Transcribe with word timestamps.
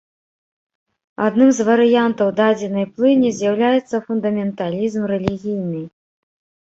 Адным 1.25 1.49
з 1.57 1.65
варыянтаў 1.67 2.31
дадзенай 2.39 2.85
плыні 2.93 3.29
з'яўляецца 3.41 3.95
фундаменталізм 4.07 5.03
рэлігійны. 5.13 5.83